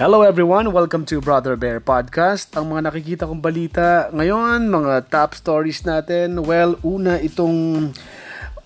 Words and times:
Hello 0.00 0.24
everyone, 0.24 0.72
welcome 0.72 1.04
to 1.04 1.20
Brother 1.20 1.60
Bear 1.60 1.76
Podcast. 1.76 2.56
Ang 2.56 2.72
mga 2.72 2.88
nakikita 2.88 3.28
kong 3.28 3.44
balita 3.44 4.08
ngayon, 4.16 4.72
mga 4.72 5.12
top 5.12 5.36
stories 5.36 5.84
natin. 5.84 6.40
Well, 6.40 6.80
una 6.80 7.20
itong 7.20 7.92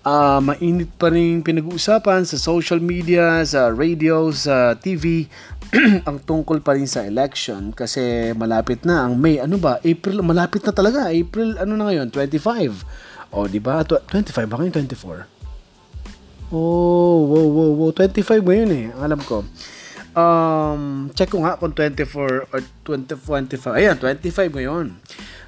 uh, 0.07 0.39
mainit 0.39 0.95
pa 0.95 1.11
rin 1.11 1.43
pinag-uusapan 1.43 2.23
sa 2.23 2.39
social 2.39 2.79
media, 2.79 3.43
sa 3.43 3.67
radio, 3.67 4.31
sa 4.31 4.79
TV, 4.79 5.27
ang 6.07 6.23
tungkol 6.23 6.63
pa 6.63 6.79
rin 6.79 6.87
sa 6.87 7.03
election 7.03 7.75
kasi 7.75 8.31
malapit 8.31 8.87
na 8.87 9.03
ang 9.03 9.19
May, 9.19 9.35
ano 9.35 9.59
ba? 9.59 9.83
April, 9.83 10.23
malapit 10.23 10.63
na 10.63 10.71
talaga. 10.71 11.11
April, 11.11 11.59
ano 11.59 11.75
na 11.75 11.91
ngayon? 11.91 12.15
25. 12.15 13.35
O, 13.35 13.43
oh, 13.43 13.47
di 13.51 13.59
ba? 13.59 13.83
25 13.83 14.07
ba 14.47 14.55
ngayon? 14.63 14.87
24? 14.87 16.55
Oh, 16.55 17.27
wow, 17.27 17.47
wow, 17.51 17.71
wow. 17.75 17.91
25 17.91 18.23
ngayon 18.39 18.69
eh. 18.71 18.87
Alam 19.03 19.19
ko. 19.19 19.43
Um, 20.15 21.11
check 21.11 21.27
ko 21.27 21.43
nga 21.43 21.59
kung 21.59 21.75
24 21.75 22.47
or 22.47 22.61
2025. 22.87 23.75
Ayan, 23.75 23.99
25 23.99 24.55
ngayon. 24.55 24.95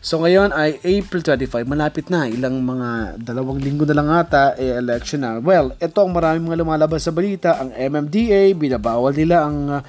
So 0.03 0.19
ngayon 0.19 0.51
ay 0.51 0.77
April 0.83 1.23
25, 1.23 1.63
malapit 1.63 2.11
na. 2.11 2.27
Ilang 2.27 2.61
mga 2.67 3.15
dalawang 3.15 3.63
linggo 3.63 3.87
na 3.87 3.95
lang 3.95 4.11
ata 4.11 4.59
eh, 4.59 4.75
election 4.75 5.23
na. 5.23 5.39
Well, 5.39 5.71
ito 5.79 6.03
ang 6.03 6.11
maraming 6.11 6.51
mga 6.51 6.59
lumalabas 6.67 7.07
sa 7.07 7.15
balita. 7.15 7.63
Ang 7.63 7.71
MMDA, 7.73 8.51
binabawal 8.59 9.15
nila 9.15 9.47
ang 9.47 9.57
uh, 9.71 9.81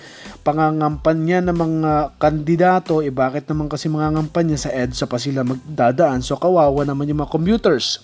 pangangampanya 0.47 1.43
ng 1.51 1.59
mga 1.59 1.93
kandidato. 2.17 3.03
Eh 3.03 3.11
bakit 3.11 3.51
naman 3.51 3.67
kasi 3.67 3.91
mga 3.91 4.15
ngampanya 4.15 4.57
sa 4.57 4.71
EDSA 4.71 5.11
pa 5.11 5.19
sila 5.19 5.43
magdadaan? 5.43 6.23
So 6.23 6.39
kawawa 6.39 6.87
naman 6.87 7.11
yung 7.11 7.21
mga 7.27 7.35
commuters 7.35 7.99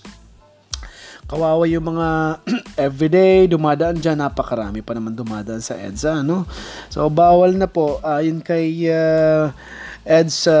kawawa 1.25 1.65
yung 1.65 1.89
mga 1.89 2.39
everyday 2.85 3.49
dumadaan 3.49 3.97
dyan, 3.97 4.21
napakarami 4.21 4.85
pa 4.85 4.93
naman 4.93 5.17
dumadaan 5.17 5.61
sa 5.61 5.73
EDSA, 5.73 6.21
no? 6.21 6.45
So, 6.93 7.09
bawal 7.09 7.57
na 7.57 7.65
po, 7.65 7.97
ayon 8.05 8.45
kay 8.45 8.69
uh, 8.93 9.49
EDSA 10.05 10.59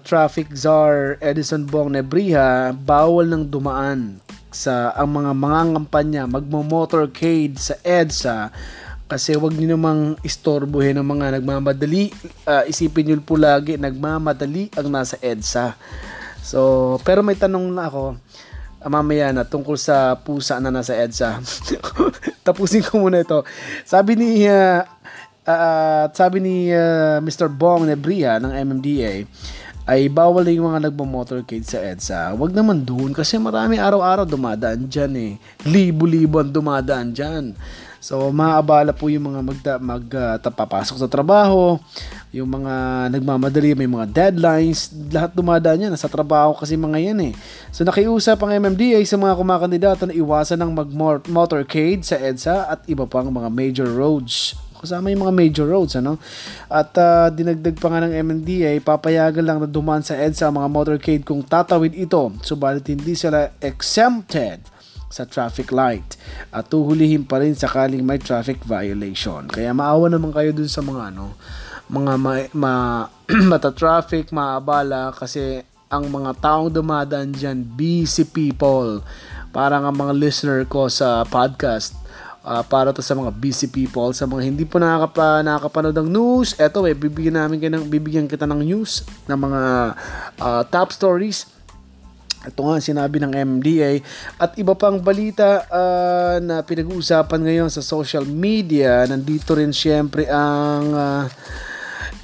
Traffic 0.00 0.56
Czar 0.56 1.20
Edison 1.20 1.68
Bong 1.68 1.92
Nebriha, 1.92 2.72
bawal 2.72 3.28
nang 3.28 3.44
dumaan 3.44 4.24
sa 4.48 4.94
ang 4.96 5.10
mga 5.20 5.34
kampanya 5.76 6.22
magmo-motorcade 6.30 7.58
sa 7.60 7.74
EDSA 7.84 8.54
kasi 9.04 9.36
wag 9.36 9.52
niyo 9.52 9.76
namang 9.76 10.16
istorbohin 10.24 10.96
ng 10.96 11.04
mga 11.04 11.26
nagmamadali. 11.38 12.08
Uh, 12.48 12.64
isipin 12.64 13.04
niyo 13.04 13.20
po 13.20 13.36
lagi, 13.36 13.76
nagmamadali 13.76 14.72
ang 14.80 14.88
nasa 14.88 15.20
EDSA. 15.20 15.76
So, 16.40 16.96
pero 17.04 17.20
may 17.20 17.36
tanong 17.36 17.68
na 17.68 17.92
ako 17.92 18.16
mamaya 18.88 19.32
na 19.32 19.44
tungkol 19.44 19.76
sa 19.80 20.16
pusa 20.18 20.60
na 20.60 20.68
nasa 20.68 20.92
EDSA. 20.96 21.40
Tapusin 22.46 22.84
ko 22.84 23.00
muna 23.00 23.24
ito. 23.24 23.40
Sabi 23.84 24.16
ni 24.16 24.44
uh, 24.44 24.84
uh, 25.48 26.04
sabi 26.12 26.40
ni 26.40 26.56
uh, 26.72 27.20
Mr. 27.20 27.48
Bong 27.48 27.88
Nebria 27.88 28.40
ng 28.40 28.52
MMDA 28.52 29.24
ay 29.84 30.08
bawal 30.08 30.48
yung 30.48 30.72
mga 30.72 30.88
nagmo-motorcade 30.88 31.68
sa 31.68 31.76
EDSA. 31.84 32.32
Huwag 32.32 32.56
naman 32.56 32.88
doon 32.88 33.12
kasi 33.12 33.36
marami 33.36 33.76
araw-araw 33.76 34.24
dumadaan 34.24 34.88
dyan 34.88 35.12
eh. 35.12 35.32
Libo-libo 35.68 36.40
ang 36.40 36.48
dumadaan 36.48 37.12
dyan. 37.12 37.52
So, 38.04 38.28
maabala 38.28 38.92
po 38.92 39.08
yung 39.08 39.32
mga 39.32 39.40
magda, 39.40 39.72
mag, 39.80 40.04
uh, 40.12 40.36
sa 40.84 41.08
trabaho, 41.08 41.80
yung 42.36 42.52
mga 42.52 43.08
nagmamadali, 43.08 43.72
may 43.72 43.88
mga 43.88 44.12
deadlines, 44.12 44.92
lahat 45.08 45.32
dumadaan 45.32 45.88
yan. 45.88 45.92
Nasa 45.96 46.12
trabaho 46.12 46.52
kasi 46.52 46.76
mga 46.76 47.00
yan 47.00 47.18
eh. 47.24 47.34
So, 47.72 47.80
nakiusap 47.80 48.44
ang 48.44 48.52
MMDA 48.60 49.00
sa 49.08 49.16
mga 49.16 49.40
kumakandidato 49.40 50.04
na 50.04 50.12
iwasan 50.12 50.60
ng 50.60 50.84
mag-motorcade 50.84 52.04
sa 52.04 52.20
EDSA 52.20 52.68
at 52.76 52.84
iba 52.92 53.08
pang 53.08 53.32
mga 53.32 53.48
major 53.48 53.88
roads 53.88 54.52
kasama 54.84 55.08
yung 55.08 55.24
mga 55.24 55.32
major 55.32 55.64
roads 55.64 55.96
ano 55.96 56.20
at 56.68 56.92
uh, 57.00 57.32
dinagdag 57.32 57.80
pa 57.80 57.88
nga 57.88 58.04
ng 58.04 58.20
MMDA 58.20 58.84
papayagan 58.84 59.40
lang 59.40 59.56
na 59.56 59.64
dumaan 59.64 60.04
sa 60.04 60.12
EDSA 60.12 60.52
ang 60.52 60.60
mga 60.60 60.68
motorcade 60.68 61.24
kung 61.24 61.40
tatawid 61.40 61.96
ito 61.96 62.28
subalit 62.44 62.84
hindi 62.84 63.16
sila 63.16 63.48
exempted 63.64 64.73
sa 65.14 65.22
traffic 65.22 65.70
light 65.70 66.18
at 66.50 66.66
tuhulihin 66.66 67.22
pa 67.22 67.38
rin 67.38 67.54
sakaling 67.54 68.02
may 68.02 68.18
traffic 68.18 68.58
violation. 68.66 69.46
Kaya 69.46 69.70
maawa 69.70 70.10
naman 70.10 70.34
kayo 70.34 70.50
dun 70.50 70.66
sa 70.66 70.82
mga 70.82 71.14
ano, 71.14 71.38
mga 71.86 72.12
ma, 72.18 72.34
ma, 72.50 72.72
mata 73.50 73.70
traffic, 73.70 74.34
maabala 74.34 75.14
kasi 75.14 75.62
ang 75.86 76.10
mga 76.10 76.34
taong 76.42 76.74
dumadaan 76.74 77.30
dyan, 77.30 77.62
busy 77.62 78.26
people. 78.26 78.98
Parang 79.54 79.86
ang 79.86 79.94
mga 79.94 80.10
listener 80.18 80.66
ko 80.66 80.90
sa 80.90 81.22
podcast, 81.22 81.94
uh, 82.42 82.66
para 82.66 82.90
to 82.90 82.98
sa 82.98 83.14
mga 83.14 83.30
busy 83.38 83.70
people, 83.70 84.10
sa 84.10 84.26
mga 84.26 84.42
hindi 84.50 84.66
po 84.66 84.82
nakakapa, 84.82 85.46
nakakapanood 85.46 85.96
ng 86.02 86.10
news, 86.10 86.58
eto 86.58 86.82
eh, 86.90 86.98
bibigyan 86.98 87.38
namin 87.38 87.62
kayo 87.62 87.72
ng, 87.78 87.86
bibigyan 87.86 88.26
kita 88.26 88.50
ng 88.50 88.66
news, 88.66 89.06
ng 89.30 89.38
mga 89.38 89.62
uh, 90.42 90.62
top 90.66 90.90
stories 90.90 91.46
ito 92.44 92.60
nga 92.60 92.76
sinabi 92.80 93.20
ng 93.20 93.32
MDA 93.32 94.04
at 94.36 94.56
iba 94.60 94.76
pang 94.76 95.00
balita 95.00 95.64
uh, 95.68 96.36
na 96.44 96.60
pinag-uusapan 96.60 97.40
ngayon 97.40 97.70
sa 97.72 97.80
social 97.80 98.28
media. 98.28 99.04
Nandito 99.08 99.56
rin 99.56 99.72
siyempre 99.72 100.28
ang 100.28 100.84
uh, 100.92 101.24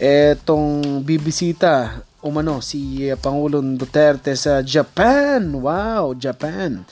etong 0.01 1.01
bibisita 1.05 2.05
umano 2.21 2.61
si 2.61 3.09
Pangulong 3.17 3.81
Duterte 3.81 4.37
sa 4.37 4.61
Japan. 4.61 5.41
Wow, 5.57 6.13
Japan. 6.17 6.85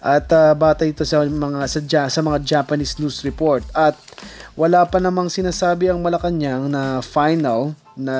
At 0.00 0.32
uh, 0.32 0.56
bata 0.56 0.88
ito 0.88 1.04
sa 1.04 1.20
mga 1.24 1.68
sa, 1.68 1.80
sa 2.08 2.20
mga 2.24 2.38
Japanese 2.40 2.96
news 2.96 3.20
report 3.20 3.60
at 3.76 3.92
wala 4.56 4.84
pa 4.88 4.98
namang 4.98 5.28
sinasabi 5.28 5.88
ang 5.88 6.00
Malacanang 6.00 6.68
na 6.68 7.04
final 7.04 7.76
na 7.96 8.16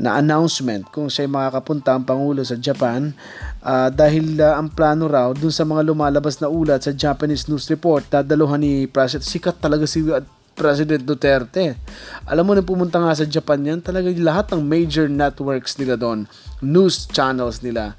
na 0.00 0.16
announcement 0.16 0.88
kung 0.88 1.12
siya 1.12 1.28
makakapunta 1.28 1.92
ang 1.92 2.08
Pangulo 2.08 2.40
sa 2.40 2.56
Japan 2.56 3.12
uh, 3.60 3.92
dahil 3.92 4.40
uh, 4.40 4.56
ang 4.56 4.72
plano 4.72 5.06
raw 5.06 5.30
dun 5.36 5.52
sa 5.52 5.68
mga 5.68 5.84
lumalabas 5.84 6.40
na 6.40 6.48
ulat 6.48 6.80
sa 6.80 6.96
Japanese 6.96 7.46
News 7.46 7.68
Report 7.68 8.00
dadaluhan 8.08 8.64
ni 8.64 8.88
President 8.88 9.28
sikat 9.28 9.60
talaga 9.60 9.84
si 9.84 10.00
President 10.60 11.00
Duterte. 11.00 11.80
Alam 12.28 12.44
mo 12.44 12.52
na 12.52 12.60
pumunta 12.60 13.00
nga 13.00 13.16
sa 13.16 13.24
Japan 13.24 13.64
yan, 13.64 13.80
talaga 13.80 14.12
lahat 14.12 14.52
ng 14.52 14.60
major 14.60 15.08
networks 15.08 15.80
nila 15.80 15.96
doon, 15.96 16.28
news 16.60 17.08
channels 17.08 17.64
nila, 17.64 17.96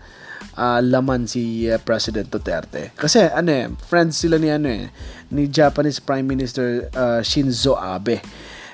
uh, 0.54 0.78
laman 0.78 1.26
si 1.26 1.66
uh, 1.66 1.82
President 1.82 2.30
Duterte. 2.30 2.94
Kasi 2.94 3.26
ano 3.34 3.50
eh, 3.50 3.66
friends 3.90 4.22
sila 4.22 4.38
ni 4.38 4.54
ano 4.54 4.70
eh, 4.70 4.94
ni 5.34 5.50
Japanese 5.50 5.98
Prime 5.98 6.28
Minister 6.28 6.86
uh, 6.94 7.26
Shinzo 7.26 7.74
Abe. 7.82 8.22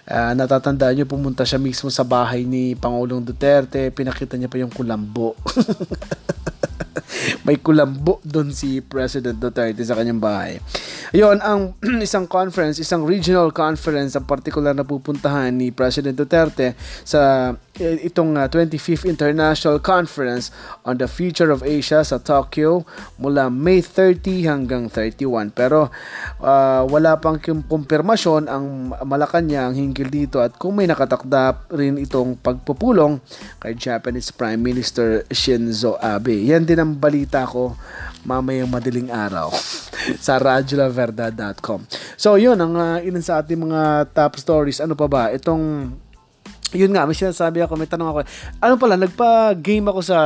Uh, 0.07 0.31
natatandaan 0.39 0.95
nyo, 0.95 1.05
pumunta 1.05 1.43
siya 1.43 1.59
mismo 1.59 1.91
sa 1.91 2.07
bahay 2.07 2.47
ni 2.47 2.79
Pangulong 2.79 3.19
Duterte. 3.19 3.91
Pinakita 3.91 4.39
niya 4.39 4.47
pa 4.47 4.55
yung 4.55 4.71
kulambo. 4.71 5.35
May 7.45 7.59
kulambo 7.59 8.19
doon 8.23 8.53
si 8.53 8.79
President 8.83 9.37
Duterte 9.37 9.83
sa 9.83 9.97
kanyang 9.97 10.21
bahay. 10.21 10.59
Yon 11.15 11.39
ang 11.39 11.75
isang 12.05 12.27
conference, 12.27 12.79
isang 12.79 13.07
regional 13.07 13.51
conference 13.55 14.15
ang 14.15 14.27
particular 14.27 14.75
na 14.75 14.83
pupuntahan 14.83 15.55
ni 15.55 15.71
President 15.71 16.15
Duterte 16.15 16.75
sa 17.07 17.53
eh, 17.77 18.09
itong 18.09 18.35
uh, 18.35 18.49
25th 18.49 19.05
International 19.05 19.77
Conference 19.77 20.49
on 20.83 20.97
the 20.97 21.05
Future 21.05 21.53
of 21.53 21.61
Asia 21.61 22.01
sa 22.01 22.17
Tokyo 22.17 22.83
mula 23.21 23.53
May 23.53 23.85
30 23.85 24.49
hanggang 24.49 24.89
31. 24.89 25.53
Pero 25.53 25.89
uh, 26.41 26.83
wala 26.89 27.17
pang 27.21 27.37
kumpirmasyon 27.41 28.49
ang 28.49 28.65
Malacanang 29.05 29.77
hinggil 29.77 30.09
dito 30.09 30.41
at 30.41 30.55
kung 30.57 30.77
may 30.77 30.89
nakatakda 30.89 31.69
rin 31.73 32.01
itong 32.01 32.39
pagpupulong 32.41 33.21
kay 33.61 33.77
Japanese 33.77 34.33
Prime 34.33 34.59
Minister 34.59 35.23
Shinzo 35.31 35.95
Abe. 36.01 36.35
Yan 36.49 36.65
din 36.65 36.81
ang 36.81 36.86
balita 36.95 37.43
ko 37.43 37.75
mamayang 38.23 38.71
madaling 38.71 39.11
araw 39.11 39.51
sa 40.25 40.39
radyolaverdad.com. 40.39 41.83
So, 42.15 42.39
yun 42.39 42.59
ang 42.59 42.75
uh, 42.75 42.99
ilan 43.03 43.23
sa 43.23 43.43
ating 43.43 43.59
mga 43.59 44.11
top 44.15 44.39
stories. 44.39 44.79
Ano 44.79 44.95
pa 44.95 45.07
ba? 45.11 45.23
Itong, 45.31 45.95
yun 46.71 46.91
nga, 46.95 47.03
may 47.03 47.15
sinasabi 47.15 47.63
ako, 47.63 47.75
may 47.75 47.87
tanong 47.87 48.09
ako. 48.11 48.17
Ano 48.63 48.73
pala, 48.79 48.95
nagpa-game 48.99 49.87
ako 49.91 49.99
sa 50.03 50.19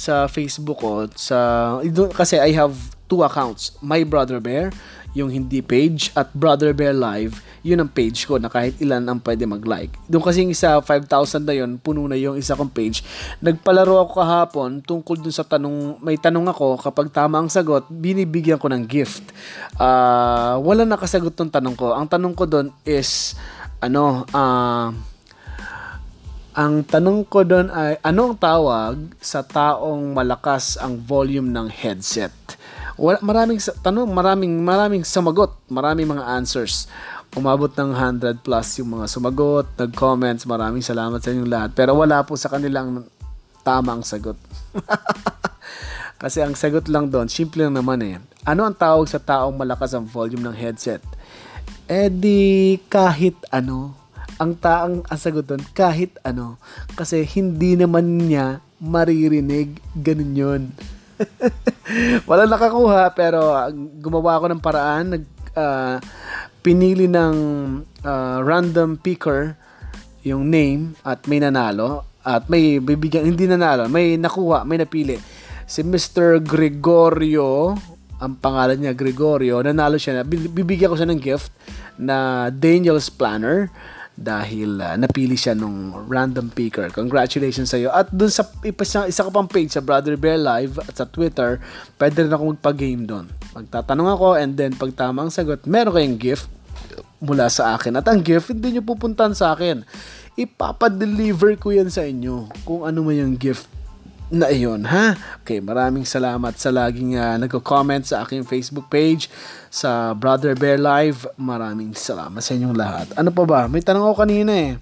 sa 0.00 0.24
Facebook 0.32 0.80
ko 0.80 1.04
sa 1.12 1.76
kasi 2.16 2.40
I 2.40 2.56
have 2.56 2.72
two 3.04 3.20
accounts. 3.20 3.76
My 3.84 4.00
Brother 4.06 4.40
Bear 4.40 4.72
yung 5.12 5.30
hindi 5.30 5.58
page 5.60 6.14
at 6.14 6.30
Brother 6.30 6.70
Bear 6.70 6.94
Live, 6.94 7.42
yun 7.60 7.82
ang 7.82 7.90
page 7.90 8.24
ko 8.24 8.38
na 8.38 8.48
kahit 8.48 8.78
ilan 8.78 9.02
ang 9.04 9.18
pwede 9.20 9.44
mag-like. 9.44 9.92
Doon 10.06 10.22
kasi 10.24 10.46
yung 10.46 10.54
isa 10.54 10.78
5,000 10.78 11.44
na 11.44 11.54
yun, 11.54 11.76
puno 11.76 12.06
na 12.06 12.16
yung 12.16 12.38
isa 12.38 12.56
kong 12.56 12.72
page. 12.72 13.02
Nagpalaro 13.42 14.06
ako 14.06 14.12
kahapon 14.22 14.70
tungkol 14.80 15.20
dun 15.20 15.34
sa 15.34 15.44
tanong, 15.44 15.98
may 16.00 16.16
tanong 16.16 16.46
ako, 16.48 16.78
kapag 16.78 17.10
tama 17.10 17.42
ang 17.42 17.50
sagot, 17.50 17.90
binibigyan 17.90 18.56
ko 18.56 18.70
ng 18.70 18.86
gift. 18.86 19.34
Uh, 19.76 20.56
wala 20.62 20.86
nakasagot 20.86 21.34
ng 21.36 21.52
tanong 21.52 21.76
ko. 21.76 21.92
Ang 21.92 22.06
tanong 22.08 22.34
ko 22.38 22.44
doon 22.48 22.72
is, 22.86 23.36
ano, 23.82 24.24
uh, 24.30 24.88
ang 26.50 26.82
tanong 26.82 27.30
ko 27.30 27.46
doon 27.46 27.70
ay, 27.70 27.94
anong 28.02 28.34
tawag 28.34 28.98
sa 29.22 29.46
taong 29.46 30.10
malakas 30.10 30.74
ang 30.82 30.98
volume 30.98 31.46
ng 31.54 31.70
headset? 31.70 32.39
Wala, 33.00 33.16
maraming 33.24 33.56
tanong, 33.80 34.12
maraming 34.12 34.60
maraming 34.60 35.08
sumagot, 35.08 35.56
maraming 35.72 36.04
mga 36.04 36.36
answers. 36.36 36.84
Umabot 37.32 37.72
ng 37.72 37.96
100 37.96 38.44
plus 38.44 38.76
yung 38.76 39.00
mga 39.00 39.08
sumagot, 39.08 39.64
nag-comments, 39.80 40.44
maraming 40.44 40.84
salamat 40.84 41.16
sa 41.16 41.32
inyong 41.32 41.48
lahat. 41.48 41.70
Pero 41.72 41.96
wala 41.96 42.20
po 42.28 42.36
sa 42.36 42.52
kanilang 42.52 43.08
tamang 43.64 44.04
sagot. 44.04 44.36
Kasi 46.20 46.44
ang 46.44 46.52
sagot 46.52 46.92
lang 46.92 47.08
doon, 47.08 47.32
simple 47.32 47.64
lang 47.64 47.72
naman 47.72 48.04
eh. 48.04 48.20
Ano 48.44 48.68
ang 48.68 48.76
tawag 48.76 49.08
sa 49.08 49.16
taong 49.16 49.56
malakas 49.56 49.96
ang 49.96 50.04
volume 50.04 50.44
ng 50.44 50.56
headset? 50.60 51.00
Eh 51.88 52.12
di 52.12 52.76
kahit 52.92 53.40
ano. 53.48 53.96
Ang 54.36 54.60
taang 54.60 55.08
ang 55.08 55.20
sagot 55.20 55.48
doon, 55.48 55.64
kahit 55.72 56.20
ano. 56.20 56.60
Kasi 56.92 57.24
hindi 57.24 57.80
naman 57.80 58.28
niya 58.28 58.60
maririnig. 58.76 59.80
Ganun 59.96 60.36
yun. 60.36 60.62
Wala 62.28 62.46
nakakuha 62.46 63.12
pero 63.12 63.52
ah, 63.52 63.68
gumawa 63.72 64.40
ako 64.40 64.46
ng 64.52 64.62
paraan. 64.62 65.04
Nag, 65.16 65.24
ah, 65.56 65.96
pinili 66.60 67.08
ng 67.08 67.36
ah, 68.04 68.38
random 68.44 69.00
picker 69.00 69.56
yung 70.20 70.52
name 70.52 70.96
at 71.00 71.24
may 71.24 71.40
nanalo 71.40 72.04
at 72.20 72.44
may 72.52 72.76
bibigyan 72.76 73.24
hindi 73.24 73.48
nanalo 73.48 73.88
may 73.88 74.20
nakuha 74.20 74.68
may 74.68 74.76
napili 74.76 75.16
si 75.64 75.80
Mr. 75.80 76.44
Gregorio 76.44 77.72
ang 78.20 78.36
pangalan 78.36 78.76
niya 78.76 78.92
Gregorio 78.92 79.64
nanalo 79.64 79.96
siya 79.96 80.20
na 80.20 80.24
bibigyan 80.28 80.92
ko 80.92 80.96
siya 81.00 81.08
ng 81.08 81.20
gift 81.20 81.48
na 81.96 82.48
Daniel's 82.52 83.08
Planner 83.08 83.72
dahil 84.20 84.76
ah, 84.84 85.00
napili 85.00 85.32
siya 85.32 85.56
nung 85.56 85.96
random 86.04 86.52
picker. 86.52 86.92
Congratulations 86.92 87.72
sa 87.72 87.80
iyo. 87.80 87.88
At 87.88 88.12
dun 88.12 88.28
sa 88.28 88.44
isa, 88.60 89.08
isa 89.08 89.24
ka 89.24 89.32
pang 89.32 89.48
page 89.48 89.72
sa 89.72 89.80
Brother 89.80 90.20
Bear 90.20 90.36
Live 90.36 90.76
at 90.76 90.92
sa 90.92 91.08
Twitter, 91.08 91.56
pwede 91.96 92.28
rin 92.28 92.32
ako 92.36 92.52
magpa-game 92.52 93.08
doon. 93.08 93.32
Magtatanong 93.56 94.08
ako 94.12 94.28
and 94.36 94.60
then 94.60 94.76
pag 94.76 94.92
tama 94.92 95.24
ang 95.24 95.32
sagot, 95.32 95.64
meron 95.64 95.96
kayong 95.96 96.20
gift 96.20 96.52
mula 97.24 97.48
sa 97.48 97.80
akin. 97.80 97.96
At 97.96 98.04
ang 98.12 98.20
gift, 98.20 98.52
hindi 98.52 98.76
nyo 98.76 98.84
pupuntan 98.84 99.32
sa 99.32 99.56
akin. 99.56 99.88
Ipapadeliver 100.36 101.56
ko 101.56 101.72
yan 101.72 101.88
sa 101.88 102.04
inyo 102.04 102.52
kung 102.68 102.84
ano 102.84 103.00
man 103.00 103.16
yung 103.16 103.34
gift 103.40 103.79
na 104.30 104.46
iyon, 104.46 104.86
ha? 104.86 105.18
Okay, 105.42 105.58
maraming 105.58 106.06
salamat 106.06 106.54
sa 106.54 106.70
laging 106.70 107.18
uh, 107.18 107.34
nagko-comment 107.34 108.06
sa 108.06 108.22
aking 108.22 108.46
Facebook 108.46 108.86
page, 108.86 109.26
sa 109.66 110.14
Brother 110.14 110.54
Bear 110.54 110.78
Live. 110.78 111.26
Maraming 111.34 111.98
salamat 111.98 112.38
sa 112.38 112.54
inyong 112.54 112.76
lahat. 112.78 113.06
Ano 113.18 113.34
pa 113.34 113.42
ba? 113.42 113.60
May 113.66 113.82
tanong 113.82 114.06
ako 114.06 114.14
kanina 114.22 114.54
eh. 114.54 114.72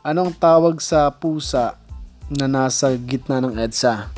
Anong 0.00 0.32
tawag 0.40 0.80
sa 0.80 1.12
pusa 1.12 1.76
na 2.32 2.48
nasa 2.48 2.96
gitna 2.96 3.44
ng 3.44 3.54
EDSA? 3.60 4.08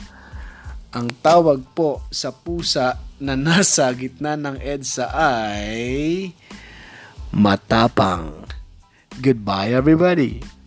Ang 0.94 1.10
tawag 1.20 1.60
po 1.74 2.00
sa 2.08 2.30
pusa 2.30 2.96
na 3.18 3.34
nasa 3.34 3.90
gitna 3.92 4.38
ng 4.38 4.62
EDSA 4.62 5.10
ay 5.10 6.30
matapang. 7.34 8.46
Goodbye 9.18 9.74
everybody. 9.74 10.57